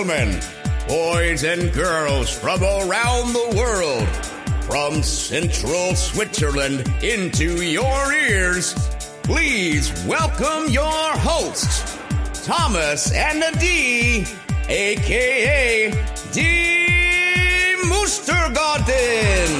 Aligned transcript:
gentlemen, 0.00 0.40
boys 0.88 1.44
and 1.44 1.72
girls 1.74 2.30
from 2.30 2.62
around 2.62 3.34
the 3.34 3.54
world, 3.54 4.08
from 4.64 5.02
central 5.02 5.94
Switzerland 5.94 6.90
into 7.02 7.62
your 7.62 8.12
ears, 8.12 8.72
please 9.22 9.92
welcome 10.06 10.70
your 10.70 10.90
hosts, 11.18 11.98
Thomas 12.46 13.12
and 13.12 13.44
Adi, 13.44 14.24
aka 14.70 15.90
Die 16.32 17.76
Mustergarten. 17.84 19.50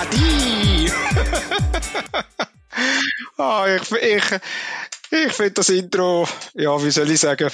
Adi! 0.00 0.88
ah, 3.36 3.66
ich 3.68 3.90
ich, 3.92 4.24
ich 5.10 5.32
finde 5.32 5.52
das 5.52 5.68
Intro, 5.68 6.28
ja, 6.54 6.82
wie 6.82 6.90
soll 6.90 7.10
ich 7.10 7.20
sagen? 7.20 7.50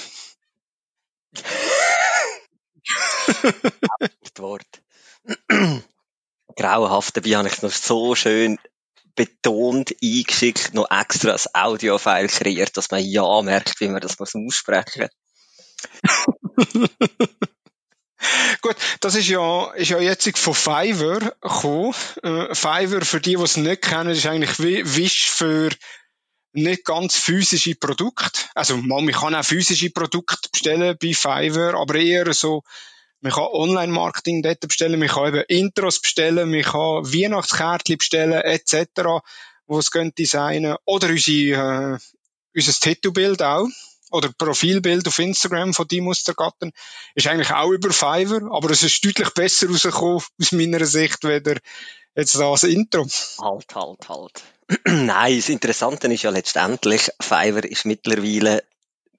das 3.27 4.37
Wort. 4.37 4.81
Grauenhaft, 6.55 7.17
dabei 7.17 7.35
habe 7.35 7.47
ich 7.47 7.53
es 7.55 7.61
noch 7.61 7.71
so 7.71 8.15
schön 8.15 8.57
betont 9.15 9.95
eingeschickt, 10.01 10.73
noch 10.73 10.89
extra 10.91 11.33
ein 11.33 11.39
Audio-File 11.53 12.27
kreiert, 12.29 12.77
dass 12.77 12.91
man 12.91 13.03
ja 13.03 13.41
merkt, 13.41 13.79
wie 13.79 13.89
man 13.89 14.01
das 14.01 14.19
muss 14.19 14.35
aussprechen 14.35 15.09
Gut, 18.61 18.75
das 18.99 19.15
ist 19.15 19.27
ja, 19.27 19.71
ist 19.73 19.89
ja 19.89 19.99
jetzt 19.99 20.37
von 20.37 20.53
Fiverr 20.53 21.33
gekommen. 21.41 21.93
Äh, 22.23 22.55
Fiverr, 22.55 23.05
für 23.05 23.21
die, 23.21 23.35
die 23.35 23.43
es 23.43 23.57
nicht 23.57 23.81
kennen, 23.81 24.09
ist 24.09 24.25
eigentlich 24.25 24.59
Wish 24.59 25.29
für 25.29 25.69
nicht 26.53 26.85
ganz 26.85 27.15
physische 27.15 27.75
Produkte. 27.75 28.41
Also, 28.55 28.77
man 28.77 29.07
kann 29.11 29.35
auch 29.35 29.45
physische 29.45 29.91
Produkte 29.91 30.49
bestellen 30.51 30.97
bei 30.99 31.13
Fiverr, 31.13 31.75
aber 31.75 31.95
eher 31.95 32.33
so, 32.33 32.63
man 33.21 33.31
kann 33.31 33.47
Online-Marketing 33.51 34.43
dort 34.43 34.61
bestellen, 34.61 34.99
man 34.99 35.09
kann 35.09 35.27
eben 35.27 35.43
Intros 35.47 36.01
bestellen, 36.01 36.49
man 36.49 36.61
kann 36.61 37.05
Weihnachtskärtchen 37.05 37.97
bestellen, 37.97 38.41
etc., 38.41 39.21
wo 39.65 39.79
es 39.79 39.91
designen 40.17 40.77
Oder 40.85 41.09
unsere, 41.09 41.95
äh, 41.95 41.97
unser 42.55 42.73
Tattoo-Bild 42.79 43.41
auch 43.43 43.67
oder 44.11 44.31
Profilbild 44.37 45.07
auf 45.07 45.19
Instagram 45.19 45.73
von 45.73 45.87
die 45.87 46.01
Mustergatten 46.01 46.71
ist 47.15 47.27
eigentlich 47.27 47.51
auch 47.51 47.71
über 47.71 47.91
Fiverr, 47.91 48.49
aber 48.51 48.69
es 48.71 48.83
ist 48.83 49.03
deutlich 49.03 49.29
besser 49.31 49.67
rausgekommen 49.67 50.23
aus 50.39 50.51
meiner 50.51 50.85
Sicht, 50.85 51.23
weder 51.23 51.57
jetzt 52.15 52.35
das 52.35 52.63
Intro. 52.63 53.05
Halt, 53.39 53.75
halt, 53.75 54.09
halt. 54.09 54.43
Nein, 54.85 55.37
das 55.37 55.49
Interessante 55.49 56.11
ist 56.13 56.23
ja 56.23 56.29
letztendlich, 56.29 57.09
Fiverr 57.19 57.65
ist 57.65 57.85
mittlerweile, 57.85 58.63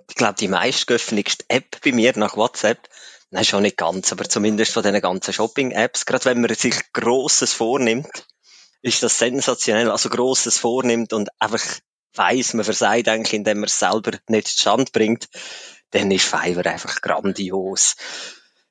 ich 0.08 0.14
glaube, 0.14 0.36
die 0.38 0.48
meistgeöffnetste 0.48 1.44
App 1.48 1.80
bei 1.84 1.92
mir 1.92 2.16
nach 2.16 2.36
WhatsApp. 2.36 2.88
Nein, 3.30 3.44
schon 3.44 3.62
nicht 3.62 3.76
ganz, 3.76 4.10
aber 4.10 4.26
zumindest 4.26 4.72
von 4.72 4.82
diesen 4.82 5.02
ganzen 5.02 5.34
Shopping-Apps. 5.34 6.06
Gerade 6.06 6.24
wenn 6.24 6.40
man 6.40 6.54
sich 6.54 6.74
Grosses 6.94 7.52
vornimmt, 7.52 8.26
ist 8.80 9.02
das 9.02 9.18
sensationell, 9.18 9.90
also 9.90 10.08
Grosses 10.08 10.56
vornimmt 10.56 11.12
und 11.12 11.28
einfach 11.38 11.62
weiss, 12.14 12.54
man 12.54 12.64
versagt 12.64 13.08
eigentlich, 13.08 13.34
indem 13.34 13.60
man 13.60 13.68
es 13.68 13.78
selber 13.78 14.12
nicht 14.28 14.48
zustande 14.48 14.90
bringt, 14.92 15.28
dann 15.90 16.10
ist 16.10 16.24
Fiverr 16.24 16.66
einfach 16.66 17.00
grandios. 17.00 17.96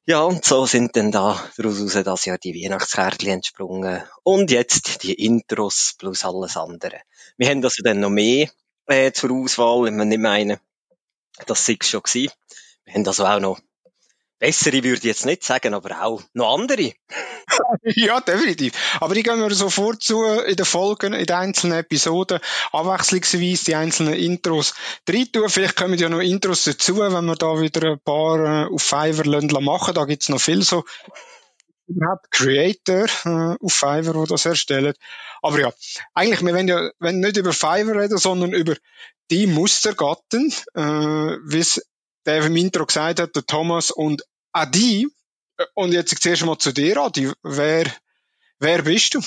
Ja, 0.06 0.22
und 0.22 0.46
so 0.46 0.66
sind 0.66 0.96
dann 0.96 1.12
da 1.12 1.38
daraus 1.58 1.94
das 1.94 2.26
Jahr 2.26 2.38
die 2.38 2.54
Weihnachtskärtchen 2.54 3.30
entsprungen. 3.30 4.02
Und 4.24 4.52
jetzt 4.52 5.04
die 5.04 5.14
Intros 5.14 5.96
plus 5.98 6.24
alles 6.24 6.56
andere. 6.56 7.02
Wir 7.36 7.50
haben 7.50 7.62
also 7.64 7.84
dann 7.84 8.00
noch 8.00 8.10
mehr 8.10 8.50
äh, 8.86 9.12
zur 9.12 9.32
Auswahl, 9.32 9.84
wenn 9.84 9.98
man 9.98 10.08
nicht 10.08 10.22
meinen, 10.22 10.60
das 11.46 11.66
sei 11.66 11.78
schon 11.82 12.04
gewesen. 12.04 12.32
Wir 12.86 12.94
haben 12.94 13.06
also 13.06 13.26
auch 13.26 13.42
noch 13.42 13.60
bessere 14.40 14.84
würde 14.84 14.98
ich 14.98 15.04
jetzt 15.04 15.26
nicht 15.26 15.44
sagen, 15.44 15.74
aber 15.74 16.04
auch 16.04 16.22
noch 16.34 16.54
andere. 16.54 16.94
ja, 17.84 18.20
definitiv. 18.20 18.74
Aber 19.00 19.16
die 19.16 19.24
gehen 19.24 19.40
wir 19.40 19.54
sofort 19.54 20.02
zu 20.02 20.24
in 20.24 20.56
den 20.56 20.66
Folgen, 20.66 21.14
in 21.14 21.26
den 21.26 21.36
einzelnen 21.36 21.80
Episoden, 21.80 22.40
abwechslungsweise 22.72 23.66
die 23.66 23.76
einzelnen 23.76 24.14
Intros 24.14 24.74
rein 25.10 25.32
tun. 25.32 25.50
Vielleicht 25.50 25.76
kommen 25.76 25.98
ja 25.98 26.10
noch 26.10 26.20
Intros 26.20 26.66
dazu, 26.66 26.98
wenn 26.98 27.26
wir 27.26 27.36
da 27.36 27.60
wieder 27.60 27.92
ein 27.92 28.00
paar 28.00 28.66
äh, 28.66 28.74
auf 28.74 28.82
Fiverr 28.82 29.62
machen. 29.62 29.94
Da 29.94 30.06
gibt's 30.06 30.30
noch 30.30 30.42
viel 30.42 30.62
so 30.62 30.84
überhaupt 31.88 32.32
Creator 32.32 33.06
äh, 33.26 33.56
auf 33.60 33.74
Fiverr, 33.74 34.24
die 34.24 34.30
das 34.30 34.46
erstellen. 34.46 34.94
Aber 35.42 35.60
ja, 35.60 35.74
eigentlich, 36.14 36.42
wir 36.42 36.54
wollen 36.54 36.68
ja 36.68 36.92
wenn 37.00 37.20
nicht 37.20 37.38
über 37.38 37.54
Fiverr 37.54 38.02
reden, 38.02 38.18
sondern 38.18 38.54
über 38.54 38.76
die 39.32 39.48
Mustergatten, 39.48 40.54
äh, 40.76 40.82
wie 40.82 41.60
es 41.60 41.82
der 42.28 42.46
im 42.46 42.56
Intro 42.58 42.86
gesagt 42.86 43.22
hat, 43.22 43.36
der 43.36 43.46
Thomas 43.46 43.90
und 43.90 44.22
Adi. 44.52 45.08
Und 45.74 45.94
jetzt 45.94 46.22
zuerst 46.22 46.46
mal 46.46 46.58
zu 46.58 46.74
dir, 46.74 46.98
Adi. 46.98 47.32
Wer, 47.42 47.86
wer 48.60 48.82
bist 48.84 49.16
du? 49.16 49.22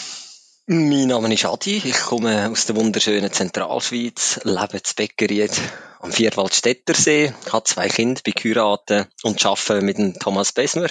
Mein 0.67 1.09
Name 1.09 1.33
ist 1.33 1.47
Adi. 1.47 1.79
Ich 1.79 1.99
komme 1.99 2.51
aus 2.51 2.67
der 2.67 2.77
wunderschönen 2.77 3.33
Zentralschweiz, 3.33 4.41
lebe 4.45 4.77
in 4.77 4.83
Beckeried 4.95 5.51
am 5.99 6.13
Vierwaldstättersee, 6.13 7.33
habe 7.51 7.65
zwei 7.65 7.89
Kinder, 7.89 8.21
bin 8.23 8.35
geheiratet 8.35 9.09
und 9.23 9.45
arbeite 9.45 9.83
mit 9.83 9.99
dem 9.99 10.15
Thomas 10.15 10.53
Besmer 10.53 10.89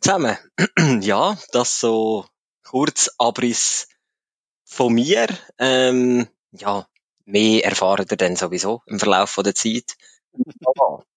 zusammen. 0.00 0.38
ja, 1.02 1.36
das 1.52 1.80
so 1.80 2.24
kurz 2.62 3.10
Abriss 3.18 3.88
von 4.64 4.94
mir. 4.94 5.26
Ähm, 5.58 6.28
ja, 6.52 6.86
mehr 7.24 7.64
erfahren 7.64 8.06
ihr 8.10 8.16
dann 8.16 8.36
sowieso 8.36 8.82
im 8.86 9.00
Verlauf 9.00 9.38
der 9.42 9.54
Zeit. 9.54 9.96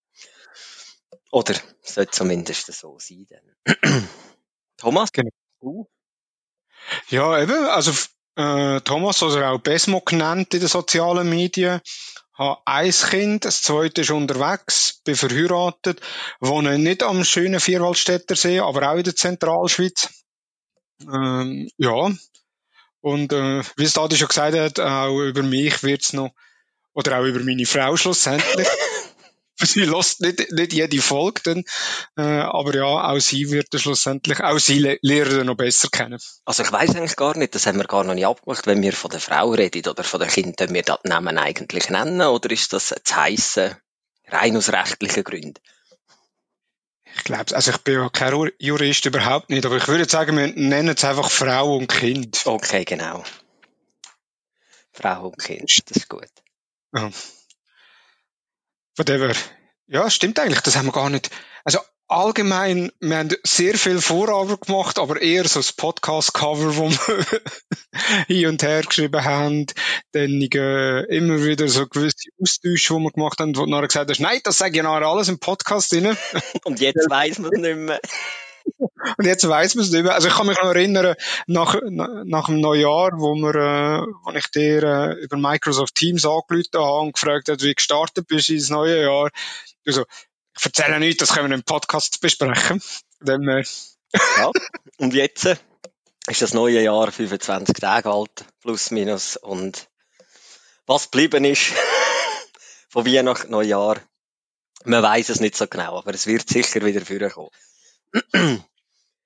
Oder 1.32 1.56
sollte 1.82 2.12
zumindest 2.12 2.72
so 2.74 2.98
sein. 3.00 3.28
Dann. 3.30 4.08
Thomas, 4.78 5.12
genau. 5.12 5.30
du? 5.62 5.88
Ja, 7.10 7.42
eben, 7.42 7.66
also 7.66 7.92
äh, 8.36 8.82
Thomas, 8.82 9.22
oder 9.22 9.52
auch 9.52 9.60
Besmo 9.60 10.02
genannt 10.02 10.54
in 10.54 10.62
den 10.62 10.70
sozialen 10.70 11.30
Medien, 11.30 11.82
habe 12.34 12.62
ein 12.66 12.92
Kind, 12.92 13.46
das 13.46 13.62
zweite 13.62 14.02
ist 14.02 14.12
unterwegs, 14.12 15.02
bin 15.04 15.16
verheiratet, 15.16 16.00
wohne 16.40 16.80
nicht 16.80 17.04
am 17.04 17.26
schönen 17.26 17.60
Vierwaldstätter 17.60 18.36
See, 18.36 18.60
aber 18.60 18.90
auch 18.90 18.96
in 18.96 19.04
der 19.04 19.16
Zentralschweiz. 19.16 20.10
Ähm, 21.02 21.70
ja, 21.78 22.12
und 23.02 23.34
äh, 23.34 23.64
wie 23.76 23.84
es 23.84 23.98
Adi 23.98 24.16
schon 24.16 24.30
gesagt 24.30 24.56
hat, 24.56 24.80
auch 24.80 25.20
über 25.20 25.44
mich 25.44 25.84
wird's 25.84 26.14
noch, 26.14 26.32
oder 26.94 27.20
auch 27.20 27.26
über 27.26 27.40
meine 27.42 27.66
Frau 27.66 27.96
schlussendlich. 27.98 28.68
sie 29.64 29.86
lässt 29.86 30.22
nicht, 30.22 30.52
nicht 30.52 30.74
jede 30.74 31.02
Folge 31.02 31.42
dann, 31.44 31.64
äh, 32.18 32.42
aber 32.42 32.76
ja, 32.76 32.86
auch 32.86 33.20
sie 33.20 33.52
wird 33.52 33.68
schlussendlich, 33.76 34.42
auch 34.42 34.60
sie 34.60 34.80
le 34.80 35.00
lernen 35.02 35.48
noch 35.48 35.56
besser 35.56 35.90
kennen. 35.90 36.20
Also 36.46 36.64
ich 36.64 36.72
weiß 36.72 36.96
eigentlich 36.96 37.16
gar 37.16 37.38
nicht, 37.38 37.56
das 37.56 37.66
haben 37.66 37.78
wir 37.78 37.86
gar 37.86 38.04
noch 38.04 38.14
nicht 38.14 38.26
abgemacht, 38.26 38.68
wenn 38.68 38.82
wir 38.82 38.94
von 38.94 39.12
der 39.12 39.20
Frau 39.20 39.50
reden 39.52 39.88
oder 39.88 40.04
von 40.04 40.20
den 40.20 40.30
Kindern, 40.30 40.74
wir 40.74 40.84
das 40.84 41.00
Namen 41.04 41.38
eigentlich 41.38 41.90
nennen 41.90 42.22
oder 42.22 42.50
ist 42.52 42.74
das 42.74 42.96
zu 43.04 43.16
heissen, 43.16 43.76
rein 44.28 44.56
aus 44.56 44.72
rechtlichen 44.72 45.24
Gründen? 45.24 45.62
Ich 47.16 47.24
glaube, 47.24 47.56
also 47.56 47.72
ich 47.72 47.78
bin 47.80 47.96
ja 47.96 48.10
kein 48.10 48.52
Jurist 48.60 49.06
überhaupt 49.06 49.50
nicht, 49.50 49.66
aber 49.66 49.78
ich 49.78 49.88
würde 49.88 50.08
sagen, 50.08 50.38
wir 50.38 50.48
nennen 50.48 50.96
es 50.96 51.04
einfach 51.04 51.30
Frau 51.30 51.76
und 51.76 51.88
Kind. 51.88 52.44
Okay, 52.46 52.86
genau. 52.86 53.24
Frau 54.94 55.28
und 55.28 55.40
Kind, 55.40 55.72
das 55.90 55.98
ist 55.98 56.10
gut. 56.10 56.30
Ja. 56.94 57.10
Dem 58.98 59.32
ja, 59.88 60.10
stimmt 60.10 60.40
eigentlich, 60.40 60.62
das 60.62 60.76
haben 60.76 60.86
wir 60.86 60.92
gar 60.92 61.10
nicht. 61.10 61.32
Also 61.64 61.80
allgemein, 62.08 62.92
wir 63.00 63.18
haben 63.18 63.36
sehr 63.44 63.76
viel 63.76 64.02
Vorarbeit 64.02 64.62
gemacht, 64.62 65.00
aber 65.00 65.22
eher 65.22 65.48
so 65.48 65.60
das 65.60 65.74
Podcast-Cover, 65.74 66.78
wo 66.78 66.90
wir 66.92 67.26
hin 68.28 68.48
und 68.48 68.62
her 68.62 68.84
geschrieben 68.84 69.24
haben, 69.24 69.66
dann 70.12 70.42
äh, 70.42 71.02
immer 71.16 71.44
wieder 71.44 71.68
so 71.68 71.88
gewisse 71.88 72.30
Austausche, 72.42 72.96
die 72.96 73.00
wir 73.00 73.12
gemacht 73.12 73.40
haben, 73.40 73.56
wo 73.56 73.66
du 73.66 73.72
nachher 73.72 73.88
gesagt 73.88 74.10
hast, 74.10 74.20
nein, 74.20 74.40
das 74.44 74.58
sage 74.58 74.78
ich 74.78 74.84
nachher 74.84 75.08
alles 75.08 75.30
im 75.30 75.40
Podcast 75.40 75.92
drin. 75.92 76.16
und 76.66 76.80
jetzt 76.80 77.10
weiss 77.10 77.40
man 77.40 77.52
es 77.54 77.60
nicht 77.60 77.78
mehr. 77.78 78.00
Und 79.18 79.26
jetzt 79.26 79.48
weiss 79.48 79.76
man 79.76 79.86
es 79.86 79.92
nicht 79.92 80.04
mehr. 80.04 80.14
Also 80.14 80.28
ich 80.28 80.34
kann 80.34 80.48
mich 80.48 80.58
noch 80.58 80.70
erinnern, 80.70 81.16
nach, 81.48 81.76
nach 81.90 82.46
dem 82.48 82.60
Neujahr, 82.60 83.12
wo, 83.18 83.36
wir, 83.36 83.56
äh, 83.56 84.06
wo 84.24 84.32
ich 84.32 84.48
dir 84.48 84.84
äh, 84.84 85.14
über 85.24 85.38
Microsoft 85.38 85.96
Teams 85.96 86.26
angerufen 86.26 86.70
habe 86.76 87.00
und 87.00 87.14
gefragt 87.14 87.50
habe, 87.50 87.62
wie 87.62 87.74
gestartet 87.74 88.28
bist 88.28 88.50
ins 88.50 88.70
neue 88.70 89.04
Jahr. 89.04 89.30
Also, 89.86 90.06
ich 90.58 90.66
erzähle 90.66 91.00
nichts, 91.00 91.20
das 91.20 91.34
können 91.34 91.50
wir 91.50 91.56
im 91.56 91.64
Podcast 91.64 92.20
besprechen. 92.22 92.82
Dann, 93.22 93.48
äh. 93.48 93.64
ja. 94.38 94.52
Und 94.98 95.14
jetzt 95.14 95.46
äh, 95.46 95.56
ist 96.28 96.42
das 96.42 96.54
neue 96.54 96.82
Jahr 96.82 97.12
25 97.12 97.76
Tage 97.76 98.10
alt, 98.10 98.46
plus 98.62 98.92
minus. 98.92 99.38
Und 99.38 99.88
was 100.86 101.12
geblieben 101.12 101.46
ist 101.46 101.74
von 102.90 103.06
Weihnachten, 103.06 103.52
Neujahr, 103.52 104.02
man 104.86 105.04
weiß 105.04 105.30
es 105.30 105.40
nicht 105.40 105.56
so 105.56 105.68
genau, 105.68 105.98
aber 105.98 106.14
es 106.14 106.28
wird 106.28 106.48
sicher 106.48 106.82
wieder 106.86 107.06
vorkommen. 107.06 107.50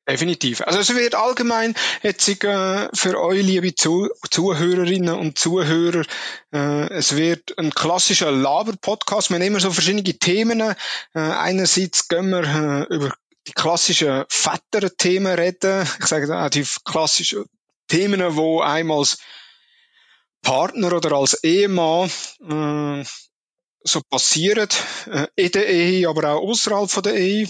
Definitiv. 0.07 0.61
Also 0.61 0.79
es 0.79 0.93
wird 0.93 1.15
allgemein 1.15 1.75
jetzt 2.01 2.27
äh, 2.27 2.89
für 2.93 3.21
euch, 3.21 3.41
liebe 3.41 3.73
Zu 3.73 4.09
Zuhörerinnen 4.29 5.15
und 5.15 5.39
Zuhörer, 5.39 6.03
äh, 6.51 6.89
es 6.89 7.15
wird 7.15 7.57
ein 7.57 7.71
klassischer 7.71 8.29
Laber-Podcast. 8.29 9.29
Wir 9.29 9.39
immer 9.39 9.61
so 9.61 9.71
verschiedene 9.71 10.03
Themen. 10.03 10.59
Äh, 10.59 10.75
einerseits 11.13 12.09
gehen 12.09 12.31
wir 12.31 12.43
äh, 12.43 12.93
über 12.93 13.13
die 13.47 13.53
klassischen 13.53 14.25
fetteren 14.27 14.91
Themen 14.97 15.35
reden. 15.35 15.87
Ich 15.99 16.07
sage 16.07 16.37
auch 16.37 16.49
die 16.49 16.67
klassischen 16.83 17.45
Themen, 17.87 18.35
wo 18.35 18.59
einmal 18.59 18.99
als 18.99 19.19
Partner 20.41 20.91
oder 20.93 21.13
als 21.13 21.41
Ehemann 21.45 22.11
äh, 22.41 23.05
so 23.85 24.01
passieren, 24.09 24.67
äh, 25.09 25.27
in 25.35 25.51
der 25.51 25.67
Ehe, 25.67 26.09
aber 26.09 26.33
auch 26.33 26.41
außerhalb 26.41 26.91
von 26.91 27.03
der 27.03 27.15
Ehe. 27.15 27.47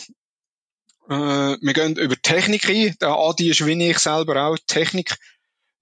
Äh, 1.10 1.58
wir 1.62 1.74
gehen 1.74 1.96
über 1.98 2.16
Technik 2.22 2.70
ein. 2.70 2.96
Der 3.02 3.10
Adi 3.10 3.50
ist 3.50 3.66
wie 3.66 3.90
ich 3.90 4.00
selber 4.00 4.48
auch 4.48 4.58
Technik. 4.68 5.18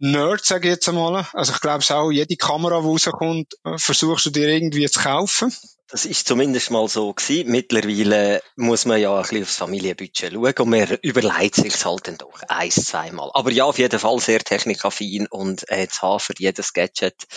Nerd, 0.03 0.43
sage 0.43 0.67
ich 0.67 0.73
jetzt 0.73 0.89
einmal. 0.89 1.27
Also 1.33 1.53
ich 1.53 1.61
glaube 1.61 1.83
auch, 1.91 2.11
jede 2.11 2.35
Kamera, 2.35 2.81
die 2.81 2.87
rauskommt, 2.87 3.53
äh, 3.63 3.77
versuchst 3.77 4.25
du 4.25 4.29
dir 4.31 4.47
irgendwie 4.47 4.89
zu 4.89 4.99
kaufen. 4.99 5.53
Das 5.91 6.05
ist 6.05 6.27
zumindest 6.27 6.71
mal 6.71 6.87
so 6.87 7.13
gewesen. 7.13 7.51
Mittlerweile 7.51 8.41
muss 8.55 8.85
man 8.85 8.99
ja 8.99 9.13
ein 9.13 9.21
bisschen 9.21 9.43
aufs 9.43 9.57
Familienbudget 9.57 10.31
schauen 10.33 10.53
und 10.53 10.69
man 10.69 10.97
überlegt 11.03 11.55
sich 11.55 11.85
halt 11.85 12.07
dann 12.07 12.17
doch 12.17 12.41
eins, 12.47 12.85
zweimal. 12.85 13.29
Aber 13.33 13.51
ja, 13.51 13.65
auf 13.65 13.77
jeden 13.77 13.99
Fall 13.99 14.17
sehr 14.19 14.39
technikaffin 14.39 15.27
und 15.27 15.69
äh, 15.69 15.87
zu 15.87 16.01
haben 16.01 16.19
für 16.19 16.33
jedes 16.35 16.73
Gadget, 16.73 17.27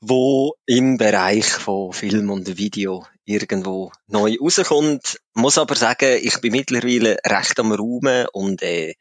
wo 0.00 0.56
im 0.66 0.98
Bereich 0.98 1.46
von 1.46 1.92
Film 1.92 2.28
und 2.28 2.58
Video 2.58 3.06
irgendwo 3.24 3.92
neu 4.06 4.36
rauskommt. 4.40 5.20
Muss 5.34 5.58
aber 5.58 5.74
sagen, 5.76 6.18
ich 6.22 6.40
bin 6.40 6.52
mittlerweile 6.52 7.18
recht 7.24 7.58
am 7.60 7.72
Raumen 7.72 8.26
und 8.32 8.62
äh, 8.62 8.94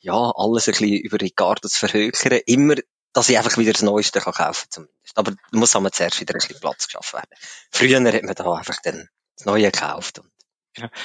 ja, 0.00 0.32
alles 0.36 0.68
ein 0.68 0.72
bisschen 0.72 0.98
über 0.98 1.20
Ricardo 1.20 1.68
zu 1.68 1.78
verhökern. 1.78 2.40
Immer 2.46 2.76
dass 3.12 3.28
ich 3.28 3.38
einfach 3.38 3.56
wieder 3.56 3.72
das 3.72 3.82
Neueste 3.82 4.20
kann 4.20 4.32
kaufen 4.32 4.66
zumindest. 4.70 5.16
Aber 5.16 5.32
muss 5.50 5.74
aber 5.74 5.90
zuerst 5.90 6.20
wieder 6.20 6.34
ein 6.34 6.38
bisschen 6.38 6.60
Platz 6.60 6.86
geschaffen 6.86 7.14
werden. 7.14 7.30
Früher 7.70 8.12
hat 8.12 8.22
man 8.22 8.34
da 8.34 8.52
einfach 8.52 8.80
dann 8.82 9.08
das 9.36 9.46
Neue 9.46 9.70
gekauft. 9.70 10.20
Und 10.20 10.30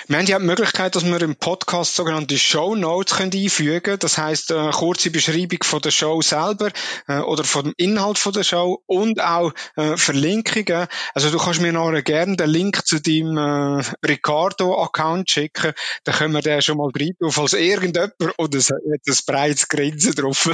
Wir 0.08 0.18
haben 0.18 0.26
ja 0.28 0.40
die 0.40 0.46
Möglichkeit, 0.46 0.96
dass 0.96 1.06
wir 1.06 1.22
im 1.22 1.36
Podcast 1.36 1.96
sogenannte 1.96 2.38
Show 2.38 2.76
Notes 2.76 3.20
einfügen 3.20 3.82
können. 3.82 4.00
Das 4.00 4.18
heißt 4.18 4.52
eine 4.52 4.72
kurze 4.72 5.10
Beschreibung 5.10 5.60
von 5.64 5.82
der 5.82 5.92
Show 5.92 6.22
selber 6.22 6.70
äh, 7.08 7.20
oder 7.20 7.44
vom 7.44 7.74
Inhalt 7.78 8.18
von 8.18 8.34
der 8.34 8.44
Show 8.44 8.82
und 8.86 9.22
auch 9.22 9.52
äh, 9.76 9.98
Verlinkungen. 9.98 10.88
Also 11.14 11.32
du 11.32 11.38
kannst 11.38 11.62
mir 11.62 11.74
nachher 11.74 12.04
gerne 12.04 12.38
den 12.38 12.50
Link 12.50 12.86
zu 12.86 13.02
deinem 13.02 13.38
äh, 13.38 13.84
Ricardo-Account 14.06 15.30
schicken. 15.30 15.74
Dann 16.04 16.16
können 16.16 16.34
wir 16.34 16.42
den 16.42 16.62
schon 16.62 16.78
mal 16.78 16.92
rein 16.96 17.16
falls 17.30 17.54
irgendjemand, 17.54 18.14
oder 18.38 18.58
es 18.58 18.70
hat 18.70 18.80
ein 18.86 19.18
breites 19.26 19.68
Grinsen 19.68 20.14
drauf, 20.14 20.50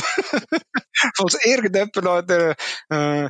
falls 1.18 1.38
irgendjemand 1.44 1.96
noch 1.98 2.22
der, 2.22 2.56
äh, 2.90 3.30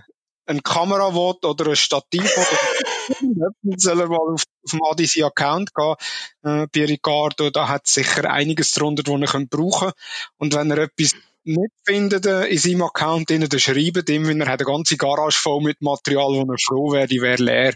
eine 0.49 0.61
Kamera 0.61 1.13
will 1.13 1.35
oder 1.47 1.67
ein 1.67 1.75
Stativ 1.75 2.23
will, 2.23 3.77
soll 3.77 3.99
er 4.01 4.07
mal 4.07 4.17
auf, 4.17 4.43
auf 4.63 4.71
dem 4.71 4.83
Adisi 4.83 5.23
Account 5.23 5.73
gehen, 5.73 5.95
äh, 6.43 6.67
bei 6.73 6.85
Ricardo, 6.85 7.49
da 7.51 7.67
hat 7.67 7.87
sicher 7.87 8.29
einiges 8.29 8.71
drunter, 8.71 9.03
was 9.05 9.33
er 9.33 9.45
brauchen. 9.45 9.91
Und 10.37 10.55
wenn 10.55 10.71
er 10.71 10.79
etwas 10.79 11.13
nicht 11.43 11.73
findet 11.85 12.25
äh, 12.25 12.45
in 12.47 12.57
seinem 12.57 12.83
Account, 12.83 13.29
dann 13.29 13.47
schreibt 13.59 14.09
ihm, 14.09 14.27
wenn 14.27 14.41
er 14.41 14.47
hat 14.47 14.59
eine 14.59 14.71
ganze 14.71 14.97
Garage 14.97 15.39
voll 15.39 15.61
mit 15.61 15.81
Material, 15.81 16.33
wo 16.33 16.51
er 16.51 16.57
froh 16.59 16.91
wäre, 16.91 17.07
die 17.07 17.21
wäre 17.21 17.41
leer. 17.41 17.75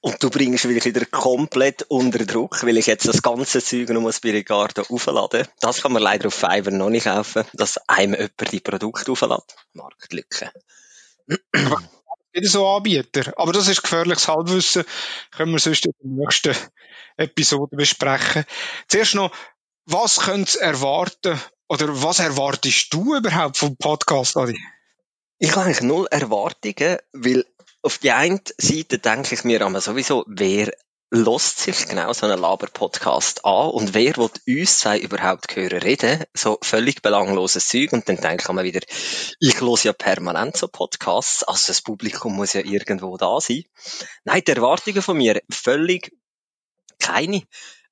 Und 0.00 0.22
du 0.22 0.30
bringst 0.30 0.66
mich 0.66 0.84
wieder 0.84 1.06
komplett 1.06 1.82
unter 1.88 2.24
Druck, 2.24 2.62
weil 2.64 2.76
ich 2.76 2.86
jetzt 2.86 3.08
das 3.08 3.22
ganze 3.22 3.62
Zeug 3.62 3.88
noch 3.88 4.00
muss 4.00 4.20
bei 4.20 4.32
Ricardo 4.32 4.82
aufladen. 4.88 5.46
Das 5.60 5.82
kann 5.82 5.92
man 5.92 6.02
leider 6.02 6.26
auf 6.26 6.34
Fiverr 6.34 6.72
noch 6.72 6.90
nicht 6.90 7.04
kaufen, 7.04 7.44
dass 7.52 7.78
einem 7.88 8.14
jemand 8.14 8.52
die 8.52 8.60
Produkte 8.60 9.12
auflädt. 9.12 9.54
Marktlücke 9.72 10.50
jeder 12.32 12.48
so 12.48 12.66
Anbieter. 12.66 13.32
Aber 13.36 13.52
das 13.52 13.68
ist 13.68 13.82
gefährliches 13.82 14.28
Halbwissen. 14.28 14.84
Können 15.30 15.52
wir 15.52 15.58
sonst 15.58 15.86
in 15.86 15.92
der 16.02 16.24
nächsten 16.24 16.56
Episode 17.16 17.76
besprechen. 17.76 18.44
Zuerst 18.88 19.14
noch, 19.14 19.32
was 19.86 20.20
könnt 20.20 20.54
ihr 20.54 20.62
erwarten 20.62 21.40
oder 21.68 22.02
was 22.02 22.18
erwartest 22.18 22.92
du 22.92 23.16
überhaupt 23.16 23.56
vom 23.56 23.76
Podcast, 23.76 24.36
Adi? 24.36 24.58
Ich 25.38 25.50
habe 25.52 25.62
eigentlich 25.66 25.82
null 25.82 26.06
Erwartungen, 26.10 26.98
weil 27.12 27.44
auf 27.82 27.98
die 27.98 28.12
einen 28.12 28.40
Seite 28.58 28.98
denke 28.98 29.34
ich 29.34 29.44
mir 29.44 29.64
aber 29.64 29.80
sowieso, 29.80 30.24
wer 30.28 30.72
lost 31.14 31.58
sich 31.58 31.88
genau 31.88 32.10
so 32.14 32.24
einen 32.24 32.40
Laber-Podcast 32.40 33.44
an 33.44 33.68
und 33.68 33.92
wer 33.92 34.16
will 34.16 34.30
uns 34.46 34.78
zwei 34.78 34.98
überhaupt 34.98 35.54
hören 35.54 35.82
reden? 35.82 36.24
So 36.32 36.58
völlig 36.62 37.02
belangloses 37.02 37.68
Zeug 37.68 37.92
und 37.92 38.08
dann 38.08 38.38
ich 38.38 38.48
mir 38.48 38.64
wieder, 38.64 38.80
ich 39.38 39.60
los 39.60 39.84
ja 39.84 39.92
permanent 39.92 40.56
so 40.56 40.68
Podcasts, 40.68 41.44
also 41.44 41.66
das 41.66 41.82
Publikum 41.82 42.34
muss 42.34 42.54
ja 42.54 42.62
irgendwo 42.62 43.18
da 43.18 43.38
sein. 43.42 43.64
Nein, 44.24 44.40
die 44.46 44.52
Erwartungen 44.52 45.02
von 45.02 45.18
mir 45.18 45.42
völlig 45.50 46.16
keine. 46.98 47.42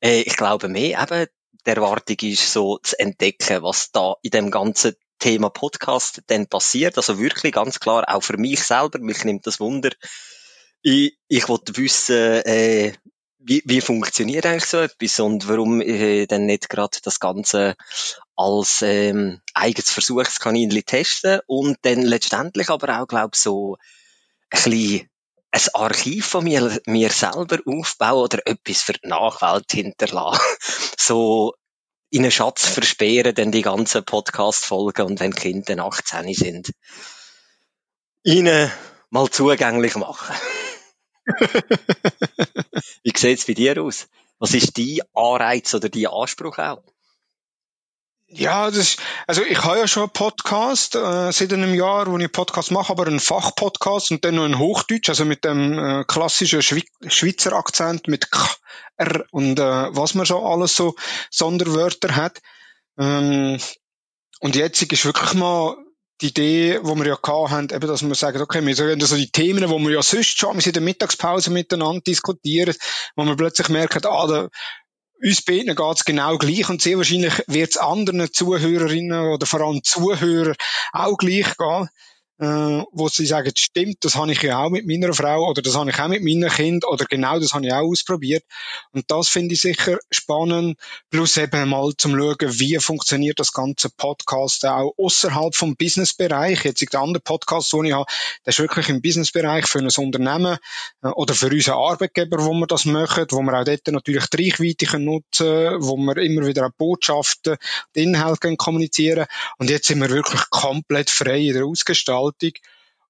Äh, 0.03 0.23
ich 0.23 0.39
glaube 0.39 0.69
mehr 0.69 1.03
eben, 1.03 1.27
die 1.67 1.71
Erwartung 1.71 2.17
ist 2.23 2.51
so 2.51 2.79
zu 2.79 2.99
entdecken, 2.99 3.63
was 3.63 3.93
da 3.93 4.15
in 4.23 4.31
dem 4.31 4.51
ganzen 4.51 4.97
Thema 5.19 5.51
Podcast 5.51 6.23
denn 6.31 6.47
passiert. 6.47 6.97
Also 6.97 7.19
wirklich 7.19 7.53
ganz 7.53 7.81
klar, 7.81 8.05
auch 8.09 8.23
für 8.23 8.39
mich 8.39 8.63
selber, 8.63 8.99
mich 8.99 9.25
nimmt 9.25 9.47
das 9.47 9.61
Wunder, 9.61 9.91
ich, 10.83 11.19
ich 11.29 11.49
wollte 11.49 11.77
wissen, 11.77 12.17
äh, 12.17 12.95
wie, 13.43 13.63
wie 13.65 13.81
funktioniert 13.81 14.47
eigentlich 14.47 14.67
so 14.67 14.79
etwas 14.79 15.19
und 15.21 15.49
warum 15.49 15.81
äh, 15.81 16.27
dann 16.27 16.47
nicht 16.47 16.69
gerade 16.69 16.99
das 17.03 17.21
Ganze 17.21 17.75
als 18.37 18.83
ähm, 18.83 19.41
eigenes 19.55 19.91
Versuchskaninchen 19.91 20.85
testen 20.85 21.41
und 21.47 21.79
dann 21.83 22.03
letztendlich 22.03 22.69
aber 22.69 23.01
auch, 23.01 23.09
glaube 23.09 23.37
so 23.37 23.77
ein 24.51 24.63
bisschen 24.63 25.11
ein 25.53 25.61
Archiv 25.75 26.27
von 26.27 26.45
mir, 26.45 26.81
mir 26.87 27.11
selber 27.11 27.59
aufbauen 27.67 28.25
oder 28.25 28.47
etwas 28.47 28.83
für 28.83 28.93
die 28.93 29.09
Nachwelt 29.09 29.73
hinterlassen. 29.73 30.41
so 30.99 31.55
in 32.11 32.23
einen 32.23 32.31
Schatz 32.31 32.67
versperren, 32.67 33.35
dann 33.35 33.53
die 33.53 33.63
ganzen 33.63 34.05
Podcast-Folgen 34.05 35.07
und 35.07 35.21
wenn 35.21 35.35
Kinder 35.35 35.85
18 35.85 36.35
sind, 36.35 36.71
ihnen 38.23 38.71
mal 39.11 39.31
zugänglich 39.31 39.97
machen. 39.97 40.35
Wie 43.03 43.13
sieht's 43.17 43.47
bei 43.47 43.55
dir 43.55 43.83
aus? 43.83 44.09
Was 44.39 44.55
ist 44.55 44.77
dein 44.79 45.01
Anreiz 45.15 45.75
oder 45.75 45.89
dein 45.89 46.07
Anspruch 46.07 46.59
auch? 46.59 46.83
Ja, 48.33 48.71
das, 48.71 48.97
also 49.27 49.43
ich 49.43 49.65
habe 49.65 49.79
ja 49.79 49.89
schon 49.89 50.05
einen 50.05 50.13
Podcast 50.13 50.95
äh, 50.95 51.33
seit 51.33 51.53
einem 51.53 51.75
Jahr, 51.75 52.07
wo 52.07 52.17
ich 52.17 52.31
Podcast 52.31 52.71
mache, 52.71 52.93
aber 52.93 53.09
einen 53.09 53.19
Fachpodcast 53.19 54.13
und 54.13 54.25
dann 54.25 54.37
noch 54.37 54.47
in 54.47 54.57
Hochdeutsch, 54.59 55.09
also 55.09 55.25
mit 55.25 55.45
dem 55.45 55.77
äh, 55.77 56.05
klassischen 56.05 56.63
Schwi 56.63 56.85
Schweizer 57.09 57.55
Akzent 57.55 58.07
mit 58.07 58.31
K, 58.31 58.49
R 58.99 59.25
und 59.33 59.59
äh, 59.59 59.63
was 59.63 60.15
man 60.15 60.27
schon 60.27 60.45
alles 60.45 60.77
so 60.77 60.95
Sonderwörter 61.31 62.15
hat. 62.15 62.41
Ähm, 62.99 63.59
und 64.39 64.55
jetzt 64.55 64.81
ist 64.81 65.05
wirklich 65.05 65.35
mal 65.35 65.77
die 66.21 66.29
Idee, 66.29 66.81
die 66.83 66.85
wir 66.85 67.07
ja 67.07 67.19
haben, 67.23 67.69
eben, 67.71 67.87
dass 67.89 68.03
wir 68.03 68.15
sagen, 68.15 68.41
okay, 68.43 68.65
wir 68.65 68.75
sagen 68.75 69.01
so 69.01 69.17
die 69.17 69.31
Themen, 69.31 69.63
die 69.63 69.69
wir 69.69 69.91
ja 69.91 70.03
sonst 70.03 70.39
schon 70.39 70.59
in 70.59 70.73
der 70.73 70.83
Mittagspause 70.83 71.51
miteinander 71.51 72.03
diskutieren, 72.03 72.75
wo 73.17 73.25
wir 73.25 73.37
plötzlich 73.37 73.69
merken, 73.69 74.05
ah, 74.05 74.27
da, 74.27 74.49
uns 75.23 75.43
beiden 75.43 75.75
geht's 75.77 76.05
genau 76.05 76.39
gleich 76.39 76.69
und 76.69 76.81
sehr 76.81 76.97
wahrscheinlich 76.97 77.35
wird 77.47 77.71
es 77.71 77.77
anderen 77.77 78.33
Zuhörerinnen 78.33 79.29
oder 79.29 79.47
vor 79.47 79.61
allem 79.61 79.83
Zuhörer 79.83 80.55
auch 80.93 81.17
gleich 81.17 81.57
gehen 81.57 81.89
äh, 82.41 82.85
wo 82.93 83.09
sie 83.09 83.27
sagen, 83.27 83.53
stimmt, 83.55 83.99
das 84.01 84.17
habe 84.17 84.33
ich 84.33 84.41
ja 84.43 84.65
auch 84.65 84.71
mit 84.71 84.87
meiner 84.87 85.13
Frau 85.13 85.49
oder 85.49 85.61
das 85.61 85.77
habe 85.77 85.91
ich 85.91 85.99
auch 86.01 86.09
mit 86.09 86.25
meinen 86.25 86.49
Kindern 86.49 86.91
oder 86.91 87.05
genau 87.05 87.39
das 87.39 87.53
habe 87.53 87.67
ich 87.67 87.73
auch 87.73 87.87
ausprobiert. 87.87 88.45
Und 88.93 89.11
das 89.11 89.29
finde 89.29 89.55
ich 89.55 89.61
sicher 89.61 89.99
spannend. 90.11 90.79
Plus 91.11 91.37
eben 91.37 91.69
mal 91.69 91.93
zum 91.99 92.19
Schauen, 92.19 92.59
wie 92.59 92.79
funktioniert 92.79 93.39
das 93.41 93.53
ganze 93.53 93.91
Podcast 93.91 94.65
auch 94.65 94.95
außerhalb 94.97 95.55
vom 95.55 95.77
Businessbereich. 95.77 96.65
Jetzt 96.65 96.81
der 96.81 97.01
andere 97.01 97.21
Podcast, 97.21 97.73
den 97.75 97.85
ich 97.85 97.93
habe, 97.93 98.11
der 98.47 98.51
ist 98.51 98.59
wirklich 98.59 98.89
im 98.89 99.03
Businessbereich 99.03 99.67
für 99.67 99.81
ein 99.81 99.91
Unternehmen 99.95 100.57
äh, 101.03 101.09
oder 101.09 101.35
für 101.35 101.49
unseren 101.49 101.75
Arbeitgeber, 101.75 102.43
wo 102.43 102.55
wir 102.55 102.67
das 102.67 102.87
machen, 102.87 103.27
wo 103.31 103.43
wir 103.43 103.61
auch 103.61 103.65
dort 103.65 103.87
natürlich 103.89 104.27
die 104.29 104.49
Reichweite 104.49 104.99
nutzen 104.99 105.75
wo 105.79 105.97
wir 105.97 106.17
immer 106.17 106.47
wieder 106.47 106.67
auch 106.67 106.71
Botschaften, 106.71 107.57
die 107.95 108.03
Inhalte 108.03 108.57
kommunizieren. 108.57 109.27
Und 109.59 109.69
jetzt 109.69 109.89
sind 109.89 110.01
wir 110.01 110.09
wirklich 110.09 110.49
komplett 110.49 111.11
frei 111.11 111.41
in 111.41 111.53
der 111.53 111.67
Ausgestaltung 111.67 112.30
Gestaltung. 112.31 112.53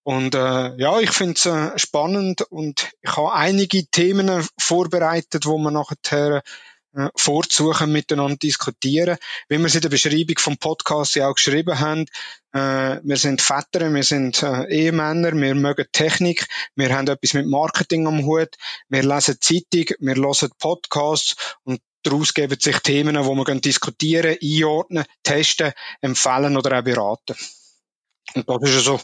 Und 0.03 0.35
äh, 0.35 0.77
ja, 0.77 0.99
ich 0.99 1.13
finde 1.13 1.35
es 1.35 1.47
äh, 1.47 1.79
spannend 1.79 2.43
und 2.43 2.91
ich 3.03 3.17
habe 3.17 3.33
einige 3.33 3.85
Themen 3.87 4.47
vorbereitet, 4.59 5.45
wo 5.45 5.59
wir 5.59 5.71
nachher 5.71 6.43
äh, 6.95 7.09
vorzusuchen, 7.15 7.93
miteinander 7.93 8.37
diskutieren. 8.37 9.19
Wie 9.49 9.59
wir 9.59 9.67
es 9.67 9.75
in 9.75 9.83
der 9.83 9.91
Beschreibung 9.91 10.39
vom 10.39 10.57
Podcast 10.57 11.15
ja 11.17 11.29
auch 11.29 11.35
geschrieben 11.35 11.79
haben, 11.79 12.07
äh, 12.53 12.99
wir 13.03 13.17
sind 13.17 13.43
Väter, 13.43 13.93
wir 13.93 14.03
sind 14.03 14.43
äh, 14.43 14.67
Ehemänner, 14.69 15.33
wir 15.33 15.55
mögen 15.55 15.87
Technik, 15.93 16.47
wir 16.75 16.97
haben 16.97 17.07
etwas 17.07 17.35
mit 17.35 17.47
Marketing 17.47 18.07
am 18.07 18.25
Hut, 18.25 18.57
wir 18.89 19.03
lesen 19.03 19.37
Zeitung, 19.41 19.95
wir 20.01 20.15
hören 20.15 20.51
Podcasts 20.59 21.57
und 21.63 21.81
daraus 22.03 22.33
geben 22.33 22.59
sich 22.59 22.79
Themen, 22.79 23.23
wo 23.25 23.35
man 23.35 23.61
diskutieren, 23.61 24.37
einordnen, 24.43 25.05
testen, 25.23 25.73
empfehlen 26.01 26.57
oder 26.57 26.79
auch 26.79 26.85
beraten. 26.85 27.37
Und 28.35 28.49
das 28.49 28.71
ist 28.71 28.77
also 28.77 29.01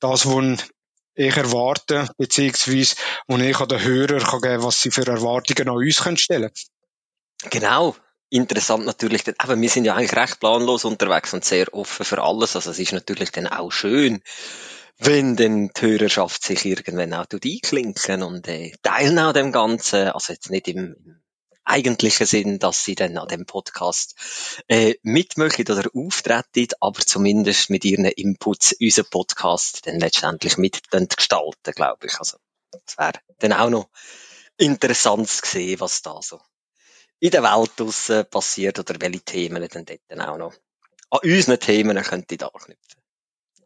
das, 0.00 0.26
was 0.26 0.70
ich 1.14 1.36
erwarte, 1.36 2.08
beziehungsweise, 2.16 2.96
wo 3.26 3.36
ich 3.36 3.60
an 3.60 3.68
den 3.68 3.82
Hörer 3.82 4.18
kann 4.18 4.40
geben 4.40 4.62
was 4.62 4.80
sie 4.80 4.90
für 4.90 5.06
Erwartungen 5.06 5.68
an 5.68 5.76
uns 5.76 6.02
können 6.02 6.16
stellen 6.16 6.50
Genau. 7.50 7.96
Interessant 8.30 8.86
natürlich, 8.86 9.24
aber 9.36 9.60
wir 9.60 9.68
sind 9.68 9.84
ja 9.84 9.94
eigentlich 9.94 10.16
recht 10.16 10.40
planlos 10.40 10.86
unterwegs 10.86 11.34
und 11.34 11.44
sehr 11.44 11.74
offen 11.74 12.06
für 12.06 12.22
alles. 12.22 12.56
Also 12.56 12.70
es 12.70 12.78
ist 12.78 12.92
natürlich 12.92 13.30
dann 13.30 13.46
auch 13.46 13.70
schön, 13.70 14.22
wenn 14.98 15.36
dann 15.36 15.68
die 15.68 15.82
Hörerschaft 15.82 16.42
sich 16.42 16.64
irgendwann 16.64 17.12
auch 17.12 17.26
einklinken 17.30 18.22
und 18.22 18.48
äh, 18.48 18.72
teilen 18.82 19.18
an 19.18 19.34
dem 19.34 19.52
Ganzen. 19.52 20.08
Also 20.08 20.32
jetzt 20.32 20.50
nicht 20.50 20.68
im, 20.68 20.94
im 21.04 21.21
eigentlichen 21.64 22.26
Sinn, 22.26 22.58
dass 22.58 22.84
sie 22.84 22.94
dann 22.94 23.16
an 23.18 23.28
dem 23.28 23.46
Podcast 23.46 24.14
äh, 24.68 24.94
mitmachen 25.02 25.64
oder 25.68 25.88
auftreten, 25.94 26.74
aber 26.80 27.00
zumindest 27.00 27.70
mit 27.70 27.84
ihren 27.84 28.04
Inputs 28.04 28.72
unseren 28.80 29.10
Podcast 29.10 29.86
dann 29.86 30.00
letztendlich 30.00 30.58
mit 30.58 30.90
gestalten, 30.90 31.72
glaube 31.74 32.06
ich. 32.06 32.18
Also 32.18 32.38
das 32.70 32.98
wäre 32.98 33.20
dann 33.38 33.52
auch 33.52 33.70
noch 33.70 33.88
interessant 34.56 35.28
zu 35.28 35.44
sehen, 35.44 35.80
was 35.80 36.02
da 36.02 36.20
so 36.22 36.40
in 37.20 37.30
der 37.30 37.42
Welt 37.42 37.72
draussen 37.76 38.26
passiert 38.28 38.78
oder 38.78 39.00
welche 39.00 39.20
Themen 39.20 39.68
dann 39.68 39.84
dort 39.84 40.00
dann 40.08 40.20
auch 40.20 40.36
noch 40.36 40.54
an 41.10 41.20
unseren 41.22 41.60
Themen 41.60 42.02
könnte 42.02 42.36
da 42.36 42.48
knüpfen. 42.48 43.01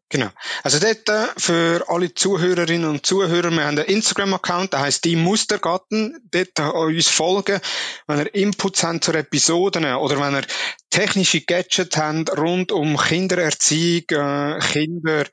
Genau. 0.09 0.31
Also 0.63 0.79
dort 0.79 1.09
äh, 1.09 1.27
für 1.37 1.85
alle 1.89 2.15
Zuhörerinnen 2.15 2.89
und 2.89 3.05
Zuhörer, 3.05 3.51
wir 3.51 3.65
haben 3.65 3.77
einen 3.77 3.87
Instagram-Account, 3.87 4.73
der 4.73 4.81
heißt 4.81 5.05
die 5.05 5.17
Mustergarten. 5.17 6.17
Dort 6.31 6.61
uns 6.61 7.09
folgen, 7.09 7.61
wenn 8.07 8.21
ihr 8.21 8.35
Inputs 8.35 8.85
habt 8.85 9.03
zur 9.03 9.17
Episoden 9.17 9.85
oder 9.85 10.21
wenn 10.21 10.37
ihr 10.37 10.47
technische 10.91 11.41
Gadgets 11.41 11.97
habt 11.97 12.39
rund 12.39 12.71
um 12.71 12.97
Kindererziehung, 12.97 14.05
äh, 14.11 14.61
Kinder, 14.61 15.27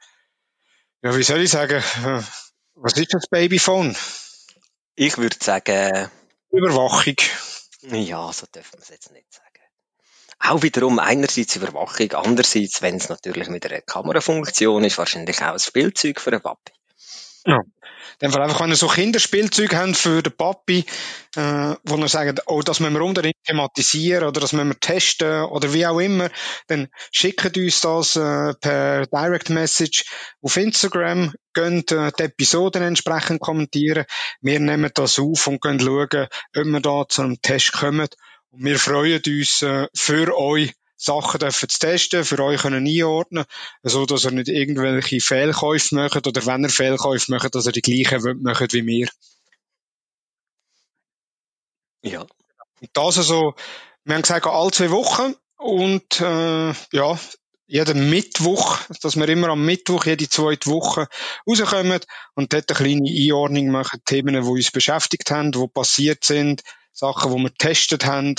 ja, 1.03 1.15
wie 1.15 1.23
soll 1.23 1.41
ich 1.41 1.51
sagen, 1.51 1.83
äh, 2.05 2.21
was 2.75 2.93
ist 2.93 3.13
das 3.13 3.27
Babyphone? 3.29 3.95
Ich 4.95 5.17
würde 5.19 5.37
sagen, 5.39 6.09
Überwachung. 6.49 7.15
Ja, 7.81 8.31
so 8.33 8.47
dürfen 8.47 8.79
wir 8.79 8.81
es 8.81 8.89
jetzt 8.89 9.11
nicht 9.11 9.31
sagen 9.31 9.52
auch 10.43 10.61
wiederum 10.61 10.99
einerseits 10.99 11.55
Überwachung, 11.55 12.11
andererseits, 12.13 12.81
wenn 12.81 12.97
es 12.97 13.09
natürlich 13.09 13.49
mit 13.49 13.65
einer 13.65 13.81
Kamerafunktion 13.81 14.83
ist, 14.83 14.97
wahrscheinlich 14.97 15.41
auch 15.41 15.53
ein 15.53 15.59
Spielzeug 15.59 16.19
für 16.19 16.31
einen 16.31 16.41
Papi. 16.41 16.71
Ja. 17.45 17.61
Fall 18.19 18.41
einfach, 18.41 18.61
wenn 18.61 18.69
ihr 18.69 18.75
so 18.75 18.87
Kinderspielzeug 18.87 19.75
habt 19.75 19.97
für 19.97 20.21
den 20.21 20.31
Papi, 20.31 20.85
äh, 21.35 21.75
wo 21.83 21.97
ihr 21.97 22.07
sagt, 22.07 22.43
oh, 22.45 22.61
das 22.61 22.79
müssen 22.79 22.93
wir 22.93 23.01
unbedingt 23.01 23.35
thematisieren 23.45 24.25
oder 24.25 24.39
das 24.39 24.53
müssen 24.53 24.69
wir 24.69 24.79
testen 24.79 25.43
oder 25.45 25.73
wie 25.73 25.85
auch 25.85 25.99
immer, 25.99 26.29
dann 26.67 26.87
schickt 27.11 27.57
uns 27.57 27.81
das 27.81 28.15
äh, 28.15 28.53
per 28.61 29.07
Direct 29.07 29.49
Message 29.49 30.05
auf 30.41 30.55
Instagram, 30.55 31.33
könnt 31.53 31.91
äh, 31.91 32.11
die 32.17 32.23
Episoden 32.23 32.83
entsprechend 32.83 33.41
kommentieren. 33.41 34.05
Wir 34.41 34.59
nehmen 34.59 34.91
das 34.93 35.19
auf 35.19 35.47
und 35.47 35.61
können 35.61 35.79
schauen, 35.79 36.27
ob 36.55 36.65
wir 36.65 36.79
da 36.79 37.05
zu 37.09 37.23
einem 37.23 37.41
Test 37.41 37.73
kommen 37.73 38.07
und 38.53 38.63
wir 38.63 38.77
freuen 38.77 39.21
uns, 39.25 39.61
äh, 39.63 39.87
für 39.95 40.37
euch 40.37 40.73
Sachen 40.95 41.39
dürfen 41.39 41.69
zu 41.69 41.79
testen, 41.79 42.23
für 42.23 42.39
euch 42.39 42.61
können 42.61 42.87
einordnen, 42.87 43.45
so 43.81 44.05
dass 44.05 44.25
ihr 44.25 44.31
nicht 44.31 44.47
irgendwelche 44.47 45.19
Fehlkäufe 45.19 45.95
macht 45.95 46.27
oder 46.27 46.45
wenn 46.45 46.63
ihr 46.63 46.69
Fehlkäufe 46.69 47.31
macht, 47.31 47.55
dass 47.55 47.65
ihr 47.65 47.71
die 47.71 47.81
gleichen 47.81 48.41
macht 48.43 48.73
wie 48.73 48.85
wir. 48.85 49.09
Ja. 52.03 52.21
Und 52.21 52.89
das 52.93 53.17
also, 53.17 53.55
wir 54.03 54.15
haben 54.15 54.21
gesagt, 54.21 54.45
alle 54.45 54.71
zwei 54.71 54.91
Wochen 54.91 55.35
und 55.57 56.21
äh, 56.21 56.73
ja, 56.91 57.19
jeden 57.65 58.09
Mittwoch, 58.09 58.77
dass 59.01 59.15
wir 59.15 59.27
immer 59.29 59.49
am 59.49 59.65
Mittwoch 59.65 60.05
jede 60.05 60.29
zweite 60.29 60.69
Woche 60.69 61.07
rauskommen 61.47 62.01
und 62.35 62.53
dort 62.53 62.69
eine 62.69 62.77
kleine 62.77 63.09
Einordnung 63.09 63.69
machen, 63.71 64.01
Themen, 64.05 64.35
die 64.35 64.47
uns 64.47 64.69
beschäftigt 64.69 65.31
haben, 65.31 65.51
die 65.51 65.67
passiert 65.73 66.23
sind, 66.23 66.61
Sachen, 66.93 67.35
die 67.35 67.43
wir 67.43 67.49
getestet 67.49 68.05
haben. 68.05 68.35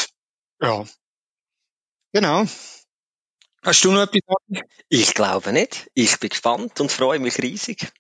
Ja. 0.60 0.84
Genau. 2.12 2.46
Hast 3.62 3.84
du 3.84 3.90
noch 3.90 4.02
etwas? 4.02 4.20
Ich 4.88 5.14
glaube 5.14 5.52
nicht. 5.52 5.90
Ich 5.94 6.18
bin 6.20 6.30
gespannt 6.30 6.80
und 6.80 6.92
freue 6.92 7.18
mich 7.18 7.38
riesig. 7.38 7.92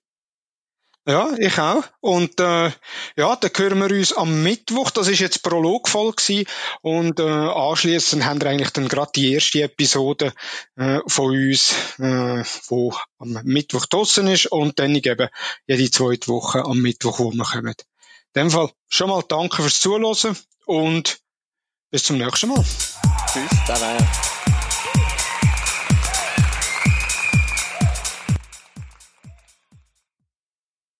Ja, 1.06 1.34
ich 1.36 1.58
auch. 1.58 1.84
Und 2.00 2.40
äh, 2.40 2.70
ja, 3.16 3.36
dann 3.36 3.50
hören 3.54 3.78
wir 3.78 3.94
uns 3.94 4.14
am 4.14 4.42
Mittwoch. 4.42 4.90
Das 4.90 5.08
ist 5.08 5.20
jetzt 5.20 5.42
Prologvoll 5.42 6.12
gewesen. 6.12 6.46
Und 6.80 7.20
äh, 7.20 7.22
anschließend 7.22 8.24
haben 8.24 8.40
wir 8.40 8.48
eigentlich 8.48 8.70
dann 8.70 8.88
gerade 8.88 9.12
die 9.14 9.34
erste 9.34 9.62
Episode 9.62 10.32
äh, 10.76 11.00
von 11.06 11.26
uns, 11.26 11.74
äh, 11.98 12.42
wo 12.68 12.94
am 13.18 13.38
Mittwoch 13.44 13.84
draussen 13.84 14.28
ist 14.28 14.46
und 14.46 14.78
dann 14.78 14.94
eben 14.94 15.28
jede 15.66 15.90
zweite 15.90 16.28
Woche 16.28 16.64
am 16.64 16.78
Mittwoch, 16.78 17.18
wo 17.18 17.32
wir 17.32 17.44
kommen. 17.44 17.74
In 18.34 18.42
dem 18.42 18.50
Fall 18.50 18.70
schon 18.88 19.10
mal 19.10 19.22
danke 19.28 19.62
fürs 19.62 19.78
Zuhören 19.78 20.36
und 20.66 21.20
bis 21.90 22.02
zum 22.02 22.18
nächsten 22.18 22.48
Mal. 22.48 22.64
Tschüss, 23.32 23.48
bye. 23.66 24.43